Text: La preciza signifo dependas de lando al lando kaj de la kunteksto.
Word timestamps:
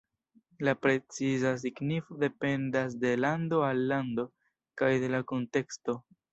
La 0.69 0.71
preciza 0.85 1.51
signifo 1.65 2.17
dependas 2.25 2.97
de 3.05 3.13
lando 3.27 3.63
al 3.69 3.85
lando 3.95 4.29
kaj 4.83 4.93
de 5.07 5.15
la 5.17 5.25
kunteksto. 5.33 6.01